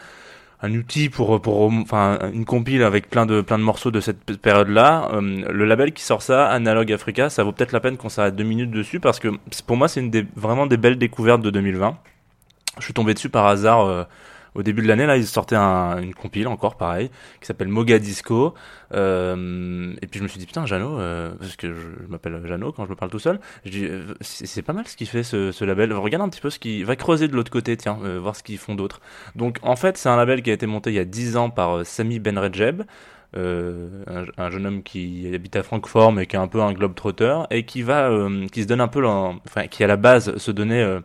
outil 0.63 1.11
pour 1.11 1.43
pour 1.43 1.61
enfin 1.63 2.19
une 2.33 2.47
compile 2.47 2.83
avec 2.83 3.11
plein 3.11 3.27
de 3.27 3.43
plein 3.43 3.59
de 3.59 3.63
morceaux 3.63 3.91
de 3.91 4.01
cette 4.01 4.39
période 4.41 4.69
là 4.69 5.11
le 5.21 5.65
label 5.67 5.93
qui 5.93 6.03
sort 6.03 6.23
ça 6.23 6.47
Analog 6.49 6.91
Africa 6.91 7.29
ça 7.29 7.45
vaut 7.45 7.53
peut-être 7.53 7.73
la 7.73 7.81
peine 7.81 7.99
qu'on 7.99 8.09
s'arrête 8.09 8.35
deux 8.35 8.45
minutes 8.45 8.71
dessus 8.71 8.99
parce 8.99 9.21
que 9.21 9.29
pour 9.67 9.77
moi 9.77 9.89
c'est 9.89 10.11
vraiment 10.37 10.67
des 10.67 10.79
belles 10.79 10.97
découvertes 10.97 11.43
de 11.43 11.51
2020 11.51 11.99
je 12.79 12.83
suis 12.83 12.95
tombé 12.95 13.13
dessus 13.13 13.29
par 13.29 13.45
hasard 13.47 13.85
euh, 13.85 14.05
au 14.55 14.63
début 14.63 14.83
de 14.83 14.89
l'année 14.89 15.07
là 15.07 15.17
ils 15.17 15.27
sortaient 15.27 15.57
un- 15.57 16.01
une 16.03 16.15
compile 16.15 16.49
encore 16.49 16.77
pareil 16.77 17.11
qui 17.41 17.47
s'appelle 17.47 17.69
Mogadisco 17.69 18.55
euh, 18.93 19.93
et 20.01 20.07
puis 20.07 20.19
je 20.19 20.25
me 20.25 20.29
suis 20.29 20.39
dit 20.39 20.47
putain 20.47 20.67
Jeannot 20.67 20.99
euh, 20.99 21.33
parce 21.39 21.57
que 21.57 21.73
je, 21.73 21.81
je 22.05 22.09
m'appelle 22.09 22.41
Jeannot 22.47 22.73
quand 22.73 22.85
je 22.85 22.91
me 22.91 22.95
parle 22.97 23.11
tout 23.11 23.19
seul. 23.19 23.41
Je 23.65 23.71
dis 23.71 23.85
euh, 23.87 24.15
c'est 24.21 24.63
pas 24.63 24.73
mal 24.73 24.87
ce 24.87 24.97
qu'il 24.97 25.09
fait 25.09 25.23
ce, 25.23 25.65
label. 25.65 25.93
Regarde 25.93 26.23
un 26.23 26.29
petit 26.29 26.41
peu 26.41 26.51
ce 26.51 26.59
qui 26.59 26.83
va 26.85 26.97
creuser 26.97 27.29
de 27.29 27.35
l'autre 27.35 27.51
côté 27.51 27.77
tiens 27.77 27.99
euh, 28.05 28.19
voir 28.21 28.37
ce 28.37 28.43
qu'ils 28.43 28.59
font 28.59 28.75
d'autres 28.75 29.01
donc 29.35 29.59
en 29.63 29.77
fait 29.77 29.97
c'est 29.97 30.09
un 30.09 30.17
label 30.17 30.43
qui 30.43 30.51
a 30.51 30.53
été 30.53 30.67
monté 30.67 30.91
il 30.91 30.97
y 30.97 30.99
a 30.99 31.05
10 31.05 31.37
ans 31.37 31.51
par 31.51 31.79
euh, 31.79 31.85
Sami 31.85 32.19
Benredjeb 32.21 32.83
euh, 33.37 33.89
un, 34.07 34.25
un 34.45 34.51
jeune 34.51 34.67
homme 34.67 34.83
qui 34.83 35.31
habite 35.35 35.57
à 35.57 35.63
Francfort 35.63 36.13
mais 36.13 36.27
qui 36.27 36.37
est 36.37 36.39
un 36.39 36.47
peu 36.49 36.61
un 36.63 36.73
globe-trotter 36.73 37.41
et 37.51 37.65
qui 37.65 37.83
va 37.83 38.09
euh, 38.11 38.47
qui 38.49 38.63
se 38.63 38.69
donne 38.69 38.81
un 38.81 38.89
peu 38.89 39.05
enfin 39.07 39.67
qui 39.69 39.83
à 39.83 39.87
la 39.89 39.97
base 39.97 40.37
se 40.37 40.51
donnait 40.53 40.83
euh, 40.83 41.01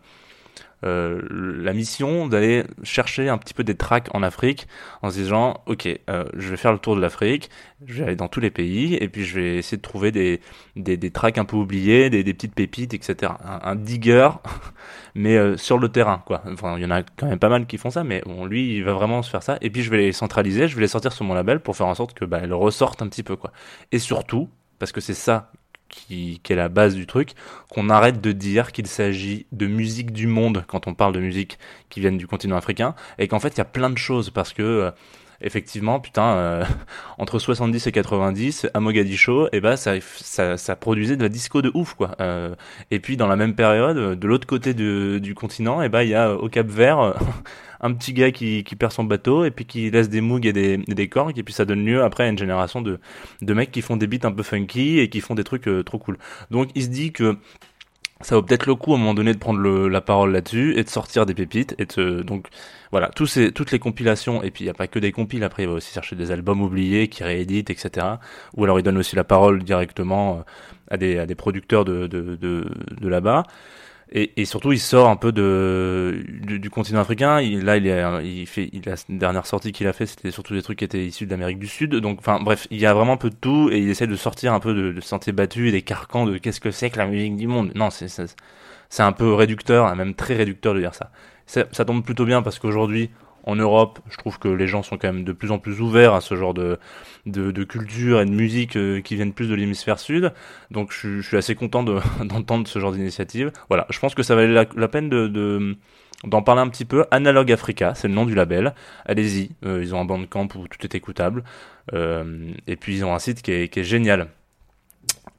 euh, 0.85 1.21
la 1.29 1.73
mission 1.73 2.27
d'aller 2.27 2.63
chercher 2.83 3.27
un 3.27 3.37
petit 3.37 3.53
peu 3.53 3.63
des 3.63 3.75
tracks 3.75 4.07
en 4.13 4.23
Afrique 4.23 4.67
en 5.01 5.09
se 5.09 5.17
disant 5.17 5.61
ok 5.65 5.87
euh, 6.09 6.23
je 6.37 6.49
vais 6.49 6.57
faire 6.57 6.71
le 6.71 6.79
tour 6.79 6.95
de 6.95 7.01
l'Afrique 7.01 7.49
je 7.85 7.99
vais 7.99 8.03
aller 8.05 8.15
dans 8.15 8.29
tous 8.29 8.39
les 8.39 8.49
pays 8.49 8.95
et 8.95 9.09
puis 9.09 9.25
je 9.25 9.39
vais 9.39 9.57
essayer 9.57 9.75
de 9.75 9.81
trouver 9.81 10.11
des, 10.11 10.39
des, 10.77 10.95
des 10.95 11.11
tracks 11.11 11.37
un 11.37 11.43
peu 11.43 11.57
oubliés 11.57 12.09
des, 12.09 12.23
des 12.23 12.33
petites 12.33 12.55
pépites 12.55 12.93
etc 12.93 13.33
un, 13.43 13.75
digger 13.75 14.29
mais 15.15 15.37
euh, 15.37 15.57
sur 15.57 15.77
le 15.77 15.89
terrain 15.89 16.23
quoi. 16.25 16.41
Enfin 16.49 16.75
il 16.77 16.83
y 16.83 16.85
en 16.85 16.91
a 16.91 17.03
quand 17.03 17.27
même 17.27 17.39
pas 17.39 17.49
mal 17.49 17.65
qui 17.65 17.77
font 17.77 17.89
ça 17.89 18.05
mais 18.05 18.23
lui 18.47 18.75
il 18.77 18.83
va 18.83 18.93
vraiment 18.93 19.21
se 19.21 19.29
faire 19.29 19.43
ça 19.43 19.57
et 19.61 19.69
puis 19.69 19.83
je 19.83 19.89
vais 19.89 19.97
les 19.97 20.11
centraliser 20.13 20.69
je 20.69 20.75
vais 20.75 20.81
les 20.81 20.87
sortir 20.87 21.11
sur 21.11 21.25
mon 21.25 21.33
label 21.33 21.59
pour 21.59 21.75
faire 21.75 21.87
en 21.87 21.95
sorte 21.95 22.13
que 22.13 22.23
bah, 22.23 22.39
elles 22.41 22.53
ressortent 22.53 23.01
un 23.01 23.07
petit 23.07 23.23
peu 23.23 23.35
quoi. 23.35 23.51
Et 23.91 23.99
surtout 23.99 24.49
parce 24.79 24.91
que 24.91 25.01
c'est 25.01 25.13
ça 25.13 25.51
qui, 25.89 26.41
est 26.49 26.55
la 26.55 26.69
base 26.69 26.95
du 26.95 27.05
truc, 27.05 27.33
qu'on 27.69 27.89
arrête 27.89 28.21
de 28.21 28.31
dire 28.31 28.71
qu'il 28.71 28.87
s'agit 28.87 29.45
de 29.51 29.67
musique 29.67 30.11
du 30.11 30.27
monde 30.27 30.63
quand 30.67 30.87
on 30.87 30.93
parle 30.93 31.13
de 31.13 31.19
musique 31.19 31.59
qui 31.89 31.99
viennent 31.99 32.17
du 32.17 32.27
continent 32.27 32.55
africain, 32.57 32.95
et 33.17 33.27
qu'en 33.27 33.39
fait 33.39 33.49
il 33.49 33.57
y 33.57 33.61
a 33.61 33.65
plein 33.65 33.89
de 33.89 33.97
choses 33.97 34.29
parce 34.29 34.53
que 34.53 34.61
euh, 34.61 34.91
effectivement, 35.41 35.99
putain, 35.99 36.33
euh, 36.35 36.65
entre 37.17 37.39
70 37.39 37.87
et 37.87 37.91
90, 37.91 38.67
à 38.73 38.79
Mogadiscio, 38.79 39.49
et 39.51 39.61
ben 39.61 39.75
ça, 39.75 39.93
ça, 40.01 40.57
ça 40.57 40.75
produisait 40.75 41.15
de 41.15 41.23
la 41.23 41.29
disco 41.29 41.61
de 41.61 41.71
ouf 41.73 41.93
quoi. 41.93 42.15
Euh, 42.19 42.55
et 42.91 42.99
puis 42.99 43.17
dans 43.17 43.27
la 43.27 43.35
même 43.35 43.55
période, 43.55 44.19
de 44.19 44.27
l'autre 44.27 44.47
côté 44.47 44.73
du, 44.73 45.21
du 45.21 45.35
continent, 45.35 45.81
et 45.81 45.89
ben 45.89 46.03
il 46.03 46.09
y 46.09 46.15
a 46.15 46.29
euh, 46.29 46.37
au 46.37 46.49
Cap 46.49 46.67
Vert 46.67 47.15
un 47.81 47.93
petit 47.93 48.13
gars 48.13 48.31
qui, 48.31 48.63
qui 48.63 48.75
perd 48.75 48.91
son 48.91 49.05
bateau 49.05 49.45
et 49.45 49.51
puis 49.51 49.65
qui 49.65 49.89
laisse 49.89 50.09
des 50.09 50.21
moogs 50.21 50.45
et 50.45 50.53
des, 50.53 50.73
et 50.87 50.93
des 50.93 51.09
et 51.35 51.43
puis 51.43 51.53
ça 51.53 51.65
donne 51.65 51.85
lieu 51.85 52.03
après 52.03 52.25
à 52.25 52.29
une 52.29 52.37
génération 52.37 52.81
de, 52.81 52.99
de 53.41 53.53
mecs 53.53 53.71
qui 53.71 53.81
font 53.81 53.95
des 53.95 54.07
beats 54.07 54.27
un 54.27 54.31
peu 54.31 54.43
funky 54.43 54.99
et 54.99 55.09
qui 55.09 55.21
font 55.21 55.35
des 55.35 55.45
trucs 55.45 55.69
trop 55.85 55.97
cool. 55.97 56.17
Donc 56.51 56.69
il 56.75 56.83
se 56.83 56.89
dit 56.89 57.13
que 57.13 57.37
ça 58.21 58.35
vaut 58.35 58.41
peut-être 58.41 58.65
le 58.65 58.75
coup 58.75 58.91
à 58.93 58.95
un 58.95 58.99
moment 58.99 59.13
donné 59.13 59.33
de 59.33 59.37
prendre 59.39 59.59
le, 59.59 59.87
la 59.87 60.01
parole 60.01 60.31
là-dessus 60.33 60.77
et 60.77 60.83
de 60.83 60.89
sortir 60.89 61.25
des 61.25 61.33
pépites 61.33 61.75
et 61.79 61.85
de 61.85 62.21
donc 62.21 62.47
voilà. 62.91 63.09
Tous 63.15 63.27
ces 63.27 63.51
toutes 63.53 63.71
les 63.71 63.79
compilations 63.79 64.43
et 64.43 64.51
puis 64.51 64.65
il 64.65 64.67
y 64.67 64.69
a 64.69 64.73
pas 64.73 64.87
que 64.87 64.99
des 64.99 65.11
compiles. 65.13 65.43
Après 65.43 65.63
il 65.63 65.69
va 65.69 65.75
aussi 65.75 65.93
chercher 65.93 66.15
des 66.15 66.31
albums 66.31 66.61
oubliés 66.61 67.07
qui 67.07 67.23
rééditent 67.23 67.69
etc 67.69 68.05
ou 68.55 68.63
alors 68.65 68.79
il 68.79 68.83
donne 68.83 68.97
aussi 68.97 69.15
la 69.15 69.23
parole 69.23 69.63
directement 69.63 70.39
euh, 70.39 70.41
à 70.91 70.97
des 70.97 71.17
à 71.19 71.25
des 71.25 71.35
producteurs 71.35 71.85
de 71.85 72.07
de 72.07 72.35
de, 72.35 72.65
de 72.99 73.07
là-bas 73.07 73.43
et, 74.11 74.31
et 74.41 74.45
surtout 74.45 74.71
il 74.71 74.79
sort 74.79 75.09
un 75.09 75.15
peu 75.15 75.31
de 75.31 76.23
du, 76.41 76.59
du 76.59 76.69
continent 76.69 76.99
africain. 77.01 77.41
Il, 77.41 77.63
là 77.65 77.77
il 77.77 77.87
est 77.87 78.03
il 78.23 78.47
fait 78.47 78.69
il, 78.73 78.81
la 78.85 78.95
dernière 79.09 79.45
sortie 79.45 79.71
qu'il 79.71 79.87
a 79.87 79.93
fait 79.93 80.05
c'était 80.05 80.31
surtout 80.31 80.53
des 80.53 80.61
trucs 80.61 80.79
qui 80.79 80.85
étaient 80.85 81.05
issus 81.05 81.25
d'Amérique 81.25 81.59
du 81.59 81.67
Sud. 81.67 81.95
Donc 81.95 82.19
enfin 82.19 82.39
bref 82.41 82.67
il 82.71 82.79
y 82.79 82.85
a 82.85 82.93
vraiment 82.93 83.13
un 83.13 83.17
peu 83.17 83.29
de 83.29 83.35
tout 83.35 83.69
et 83.71 83.79
il 83.79 83.89
essaie 83.89 84.07
de 84.07 84.15
sortir 84.15 84.53
un 84.53 84.59
peu 84.59 84.73
de, 84.73 84.91
de 84.91 85.01
sentiers 85.01 85.33
battus 85.33 85.69
et 85.69 85.71
des 85.71 85.81
carcans 85.81 86.25
de 86.25 86.37
qu'est-ce 86.37 86.59
que 86.59 86.71
c'est 86.71 86.89
que 86.89 86.97
la 86.97 87.07
musique 87.07 87.35
du 87.35 87.47
monde. 87.47 87.71
Non 87.75 87.89
c'est 87.89 88.07
c'est 88.07 88.35
c'est 88.89 89.03
un 89.03 89.11
peu 89.11 89.33
réducteur 89.33 89.95
même 89.95 90.15
très 90.15 90.35
réducteur 90.35 90.73
de 90.73 90.79
dire 90.79 90.95
ça. 90.95 91.11
Ça, 91.45 91.65
ça 91.71 91.85
tombe 91.85 92.03
plutôt 92.03 92.25
bien 92.25 92.41
parce 92.41 92.59
qu'aujourd'hui 92.59 93.09
en 93.49 93.55
Europe, 93.55 93.99
je 94.11 94.17
trouve 94.17 94.37
que 94.37 94.47
les 94.47 94.67
gens 94.67 94.83
sont 94.83 94.97
quand 94.97 95.11
même 95.11 95.23
de 95.23 95.31
plus 95.33 95.51
en 95.51 95.57
plus 95.57 95.81
ouverts 95.81 96.13
à 96.13 96.21
ce 96.21 96.35
genre 96.35 96.53
de, 96.53 96.77
de, 97.25 97.63
culture 97.63 98.21
et 98.21 98.25
de 98.25 98.31
musique 98.31 98.77
euh, 98.77 99.01
qui 99.01 99.15
viennent 99.15 99.33
plus 99.33 99.47
de 99.47 99.55
l'hémisphère 99.55 99.99
sud. 99.99 100.31
Donc 100.69 100.91
je, 100.93 101.21
suis- 101.21 101.37
assez 101.37 101.55
content 101.55 101.81
de- 101.81 101.99
d'entendre 102.25 102.67
ce 102.67 102.77
genre 102.79 102.91
d'initiative. 102.91 103.51
Voilà, 103.67 103.87
je 103.89 103.97
pense 103.99 104.13
que 104.13 104.21
ça 104.21 104.35
valait 104.35 104.65
la, 104.75 104.87
peine 104.87 105.09
de, 105.09 105.27
de- 105.27 105.75
d'en 106.25 106.43
parler 106.43 106.61
un 106.61 106.69
petit 106.69 106.85
peu. 106.85 107.05
Analog 107.09 107.51
Africa, 107.51 107.95
c'est 107.95 108.07
le 108.07 108.13
nom 108.13 108.25
du 108.25 108.35
label. 108.35 108.75
Allez-y, 109.05 109.49
euh, 109.65 109.81
ils 109.81 109.95
ont 109.95 109.99
un 109.99 110.05
bandcamp 110.05 110.47
où 110.55 110.67
tout 110.67 110.83
est 110.83 110.93
écoutable. 110.93 111.43
Euh, 111.93 112.51
et 112.67 112.75
puis 112.75 112.97
ils 112.97 113.03
ont 113.03 113.15
un 113.15 113.19
site 113.19 113.41
qui 113.41 113.51
est, 113.51 113.67
qui 113.69 113.79
est 113.79 113.83
génial. 113.83 114.27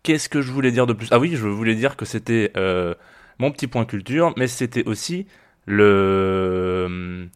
Qu'est-ce 0.02 0.28
que 0.28 0.42
je 0.42 0.50
voulais 0.50 0.72
dire 0.72 0.86
de 0.88 0.94
plus? 0.94 1.06
Ah 1.12 1.20
oui, 1.20 1.36
je 1.36 1.46
voulais 1.46 1.76
dire 1.76 1.96
que 1.96 2.04
c'était 2.04 2.52
mon 3.38 3.52
petit 3.52 3.68
point 3.68 3.84
culture, 3.84 4.34
mais 4.36 4.48
c'était 4.48 4.86
aussi 4.86 5.26
le... 5.66 7.28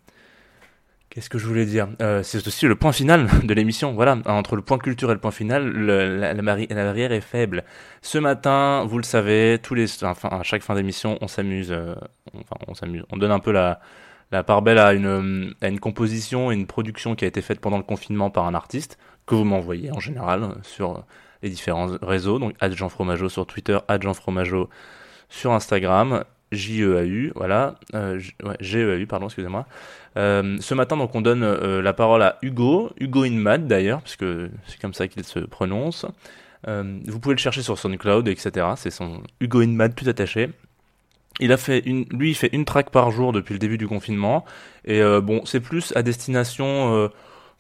Qu'est-ce 1.15 1.31
que 1.31 1.39
je 1.39 1.47
voulais 1.47 1.65
dire? 1.65 1.87
Euh, 2.03 2.25
C'est 2.25 2.45
aussi 2.45 2.67
le 2.67 2.75
point 2.75 2.91
final 2.91 3.29
de 3.45 3.55
l'émission. 3.55 3.93
Voilà, 3.93 4.19
entre 4.27 4.57
le 4.57 4.63
point 4.63 4.79
culture 4.79 5.13
et 5.13 5.15
le 5.15 5.21
point 5.21 5.31
final, 5.31 5.71
la, 5.73 6.35
barrière 6.35 7.13
est 7.13 7.21
faible. 7.21 7.63
Ce 8.03 8.19
matin, 8.19 8.85
vous 8.89 8.99
le 8.99 9.05
savez, 9.05 9.61
tous 9.63 9.75
les, 9.75 10.03
enfin, 10.03 10.29
à 10.31 10.43
chaque 10.43 10.63
fin 10.63 10.75
d'émission, 10.75 11.17
on 11.21 11.29
s'amuse. 11.29 11.71
euh, 11.71 11.95
on 13.13 13.17
donne 13.17 13.31
un 13.31 13.39
peu 13.39 13.53
la, 13.53 13.79
part 14.43 14.63
belle 14.63 14.79
à 14.79 14.93
une, 14.93 15.55
composition 15.81 16.51
et 16.51 16.57
une 16.57 16.67
production 16.67 17.15
qui 17.15 17.25
a 17.25 17.29
été 17.29 17.43
faite 17.43 17.61
pendant 17.61 17.77
le 17.79 17.85
confinement 17.85 18.31
par 18.31 18.47
un 18.47 18.55
artiste 18.55 18.99
que 19.25 19.37
vous 19.37 19.45
m'envoyez 19.45 19.93
en 19.93 20.01
général 20.01 20.57
sur 20.65 21.05
les 21.43 21.49
différents 21.49 21.97
réseaux. 22.03 22.41
Donc, 22.41 22.55
Jean 22.73 22.89
Fromageau 22.89 23.29
sur 23.29 23.47
Twitter, 23.47 23.79
Jean 24.01 24.15
Fromageau 24.15 24.69
sur 25.29 25.53
Instagram, 25.53 26.25
J-E-A-U, 26.55 27.33
voilà, 27.35 27.77
euh, 27.95 28.21
ouais, 28.43 28.57
G-E-A-U, 28.61 29.07
pardon, 29.07 29.27
excusez-moi. 29.27 29.67
Euh, 30.17 30.57
ce 30.61 30.75
matin, 30.75 30.97
donc, 30.97 31.15
on 31.15 31.21
donne 31.21 31.43
euh, 31.43 31.83
la 31.83 31.93
parole 31.93 32.23
à 32.23 32.39
Hugo, 32.43 32.91
Hugo 32.99 33.25
Inmad 33.25 33.67
d'ailleurs, 33.67 34.01
puisque 34.03 34.25
c'est 34.67 34.81
comme 34.81 34.95
ça 34.95 35.09
qu'il 35.09 35.25
se 35.25 35.41
prononce. 35.41 36.07
Euh, 36.69 36.99
vous 37.07 37.21
pouvez 37.21 37.35
le 37.35 37.41
chercher 37.41 37.63
sur 37.63 37.79
SoundCloud, 37.79 38.29
etc. 38.29 38.67
C'est 38.77 38.91
son 38.91 39.23
Hugo 39.41 39.63
Inmad 39.63 39.95
tout 39.95 40.09
attaché. 40.09 40.51
Il 41.41 41.53
a 41.53 41.57
fait 41.57 41.81
une, 41.81 42.05
lui, 42.11 42.31
il 42.31 42.35
fait 42.35 42.51
une 42.53 42.65
track 42.65 42.91
par 42.91 43.11
jour 43.11 43.33
depuis 43.33 43.55
le 43.55 43.59
début 43.59 43.77
du 43.77 43.89
confinement. 43.89 44.45
Et 44.85 45.03
bon, 45.21 45.45
c'est 45.45 45.59
plus 45.59 45.93
à 45.97 46.03
destination. 46.03 47.11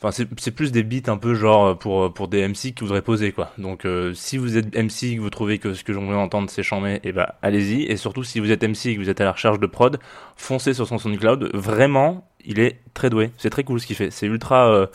Euh, 0.02 0.09
Enfin, 0.09 0.24
c'est 0.37 0.50
plus 0.50 0.72
des 0.72 0.83
beats 0.83 1.11
un 1.11 1.16
peu 1.16 1.35
genre 1.35 1.66
euh, 1.66 1.74
pour 1.74 2.12
pour 2.12 2.28
des 2.28 2.46
MC 2.46 2.74
qui 2.74 2.80
voudraient 2.80 3.02
poser 3.02 3.33
quoi. 3.33 3.52
Donc, 3.59 3.85
euh, 3.87 4.12
si 4.14 4.37
vous 4.37 4.57
êtes 4.57 4.76
MC 4.76 5.16
que 5.16 5.20
vous 5.20 5.30
trouvez 5.30 5.59
que 5.59 5.72
ce 5.74 5.85
que 5.85 5.92
j'aimerais 5.92 6.16
entendre 6.16 6.50
c'est 6.50 6.62
chambé, 6.62 7.00
et 7.04 7.12
ben 7.12 7.26
allez-y. 7.42 7.85
Et 7.85 7.96
surtout, 7.96 8.22
si 8.24 8.40
vous 8.40 8.50
êtes 8.50 8.62
MC 8.62 8.87
et 8.87 8.94
que 8.96 9.00
vous 9.00 9.09
êtes 9.11 9.20
à 9.20 9.24
la 9.24 9.33
recherche 9.33 9.59
de 9.59 9.66
prod, 9.66 9.98
foncez 10.37 10.74
sur 10.74 10.87
son 10.87 10.98
SoundCloud. 10.98 11.50
Vraiment, 11.54 12.28
il 12.44 12.61
est 12.61 12.80
très 12.92 13.09
doué. 13.11 13.30
C'est 13.38 13.50
très 13.50 13.64
cool 13.64 13.80
ce 13.80 13.87
qu'il 13.87 13.96
fait. 13.96 14.11
C'est 14.11 14.26
ultra. 14.26 14.68
euh, 14.70 14.87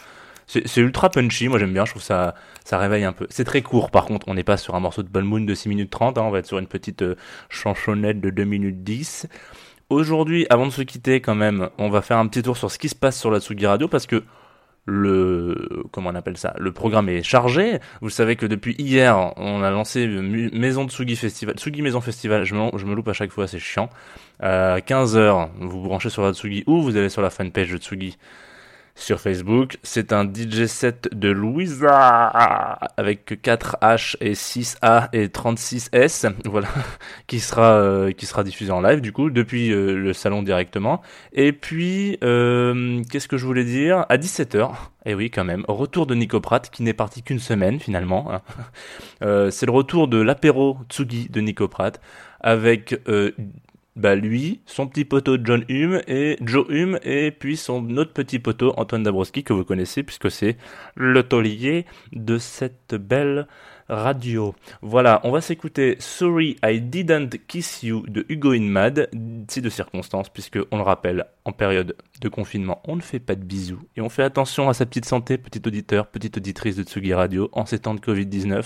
c'est 0.47 0.77
ultra 0.77 1.09
punchy, 1.11 1.47
moi 1.47 1.59
j'aime 1.59 1.73
bien, 1.73 1.85
je 1.85 1.91
trouve 1.91 2.01
ça 2.01 2.33
ça 2.65 2.77
réveille 2.79 3.03
un 3.03 3.13
peu. 3.13 3.27
C'est 3.29 3.43
très 3.43 3.61
court 3.61 3.91
par 3.91 4.05
contre, 4.05 4.27
on 4.29 4.33
n'est 4.33 4.43
pas 4.43 4.57
sur 4.57 4.73
un 4.75 4.79
morceau 4.79 5.03
de 5.03 5.07
Ball 5.07 5.23
Moon 5.23 5.41
de 5.41 5.53
6 5.53 5.69
minutes 5.69 5.91
30, 5.91 6.17
hein, 6.17 6.23
on 6.23 6.31
va 6.31 6.39
être 6.39 6.47
sur 6.47 6.57
une 6.57 6.67
petite 6.67 7.03
euh, 7.03 7.15
chansonnette 7.49 8.19
de 8.19 8.31
2 8.31 8.43
minutes 8.45 8.83
10. 8.83 9.27
Aujourd'hui, 9.89 10.45
avant 10.49 10.65
de 10.67 10.71
se 10.71 10.81
quitter 10.81 11.21
quand 11.21 11.35
même, 11.35 11.69
on 11.77 11.89
va 11.89 12.01
faire 12.01 12.17
un 12.17 12.27
petit 12.27 12.41
tour 12.43 12.57
sur 12.57 12.71
ce 12.71 12.79
qui 12.79 12.89
se 12.89 12.95
passe 12.95 13.19
sur 13.19 13.31
la 13.31 13.39
Tsugi 13.39 13.65
Radio 13.67 13.87
parce 13.87 14.07
que 14.07 14.23
le 14.85 15.83
comment 15.91 16.09
on 16.09 16.15
appelle 16.15 16.37
ça 16.37 16.53
le 16.57 16.71
programme 16.71 17.09
est 17.09 17.23
chargé. 17.23 17.79
Vous 18.01 18.09
savez 18.09 18.35
que 18.35 18.45
depuis 18.45 18.75
hier 18.77 19.33
on 19.37 19.61
a 19.61 19.71
lancé 19.71 20.07
Maison 20.07 20.87
Tsugi 20.87 21.15
Festival 21.15 21.55
Tsugi 21.55 21.81
Maison 21.81 22.01
Festival. 22.01 22.43
Je 22.43 22.55
me, 22.55 22.95
loupe 22.95 23.07
à 23.07 23.13
chaque 23.13 23.31
fois 23.31 23.47
c'est 23.47 23.59
chiant. 23.59 23.89
Euh, 24.43 24.79
15h 24.79 25.49
vous 25.59 25.69
vous 25.69 25.81
branchez 25.81 26.09
sur 26.09 26.23
la 26.23 26.33
Tsugi 26.33 26.63
ou 26.67 26.81
vous 26.81 26.95
allez 26.97 27.09
sur 27.09 27.21
la 27.21 27.29
fanpage 27.29 27.71
de 27.71 27.77
Tsugi 27.77 28.17
sur 28.99 29.19
Facebook. 29.19 29.77
C'est 29.81 30.13
un 30.13 30.25
DJ 30.25 30.65
set 30.65 31.09
de 31.13 31.29
Louisa 31.29 31.97
avec 32.97 33.41
4 33.41 33.77
H 33.81 34.17
et 34.21 34.35
6 34.35 34.77
A 34.81 35.09
et 35.13 35.29
36 35.29 35.89
S, 35.93 36.25
voilà, 36.45 36.67
qui 37.27 37.39
sera 37.39 37.73
euh, 37.79 38.11
qui 38.11 38.25
sera 38.25 38.43
diffusé 38.43 38.71
en 38.71 38.81
live 38.81 39.01
du 39.01 39.11
coup 39.11 39.29
depuis 39.29 39.71
euh, 39.71 39.95
le 39.97 40.13
salon 40.13 40.43
directement. 40.43 41.01
Et 41.33 41.53
puis 41.53 42.17
euh, 42.23 43.01
qu'est-ce 43.09 43.27
que 43.27 43.37
je 43.37 43.45
voulais 43.45 43.63
dire? 43.65 44.05
À 44.09 44.17
17h. 44.17 44.69
Et 45.05 45.15
oui, 45.15 45.31
quand 45.31 45.45
même. 45.45 45.63
Retour 45.67 46.05
de 46.05 46.13
Nico 46.13 46.41
Pratt, 46.41 46.69
qui 46.69 46.83
n'est 46.83 46.93
parti 46.93 47.23
qu'une 47.23 47.39
semaine 47.39 47.79
finalement. 47.79 48.31
hein. 48.31 48.41
C'est 49.51 49.65
le 49.65 49.71
retour 49.71 50.07
de 50.07 50.21
l'apéro 50.21 50.77
Tsugi 50.89 51.29
de 51.29 51.41
Nico 51.41 51.67
Pratt 51.67 51.99
avec 52.41 52.95
bah 53.95 54.15
lui, 54.15 54.61
son 54.65 54.87
petit 54.87 55.05
poteau 55.05 55.37
John 55.43 55.65
Hume 55.67 56.01
et 56.07 56.37
Joe 56.41 56.65
Hume 56.69 56.99
et 57.03 57.31
puis 57.31 57.57
son 57.57 57.97
autre 57.97 58.13
petit 58.13 58.39
poteau 58.39 58.73
Antoine 58.77 59.03
Dabrowski 59.03 59.43
que 59.43 59.53
vous 59.53 59.65
connaissez 59.65 60.03
puisque 60.03 60.31
c'est 60.31 60.57
le 60.95 61.23
taulier 61.23 61.85
de 62.13 62.37
cette 62.37 62.95
belle 62.95 63.47
radio. 63.89 64.55
Voilà, 64.81 65.19
on 65.23 65.31
va 65.31 65.41
s'écouter 65.41 65.97
Sorry 65.99 66.55
I 66.63 66.79
Didn't 66.79 67.31
Kiss 67.47 67.83
You 67.83 68.05
de 68.07 68.25
Hugo 68.29 68.53
Inmad, 68.53 69.09
c'est 69.47 69.61
de 69.61 69.69
circonstance 69.69 70.29
puisque 70.29 70.59
on 70.71 70.77
le 70.77 70.83
rappelle, 70.83 71.25
en 71.43 71.51
période 71.51 71.95
de 72.21 72.29
confinement, 72.29 72.81
on 72.85 72.95
ne 72.95 73.01
fait 73.01 73.19
pas 73.19 73.35
de 73.35 73.43
bisous 73.43 73.81
et 73.97 74.01
on 74.01 74.09
fait 74.09 74.23
attention 74.23 74.69
à 74.69 74.73
sa 74.73 74.85
petite 74.85 75.05
santé, 75.05 75.37
petit 75.37 75.61
auditeur, 75.65 76.07
petite 76.07 76.37
auditrice 76.37 76.75
de 76.75 76.83
Tsugi 76.83 77.13
Radio 77.13 77.49
en 77.51 77.65
ces 77.65 77.79
temps 77.79 77.95
de 77.95 77.99
Covid-19. 77.99 78.63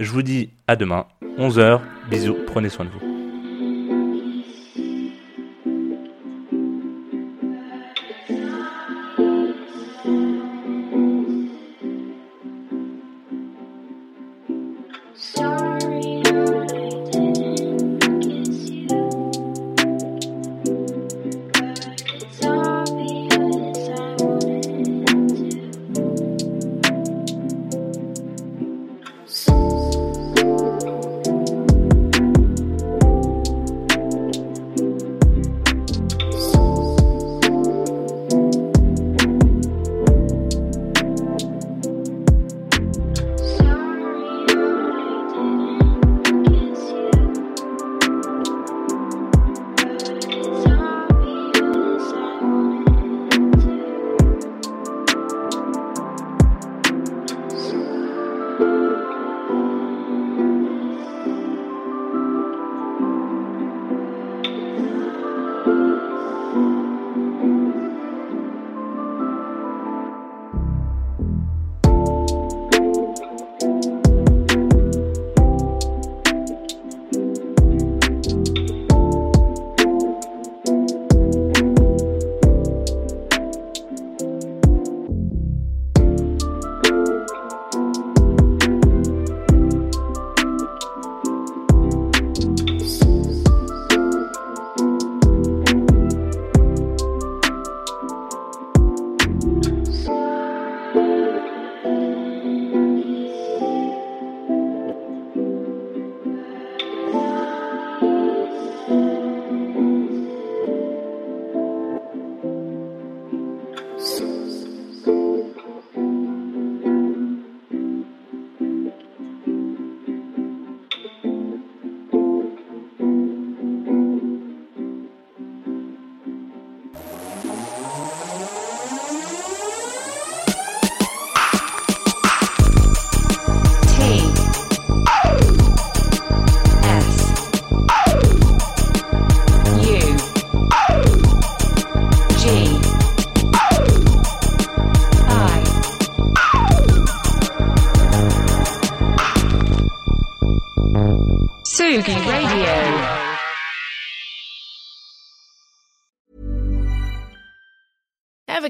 Je 0.00 0.10
vous 0.10 0.22
dis 0.22 0.50
à 0.66 0.76
demain, 0.76 1.06
11h, 1.38 1.80
bisous, 2.10 2.36
prenez 2.46 2.68
soin 2.68 2.84
de 2.84 2.90
vous. 2.90 3.15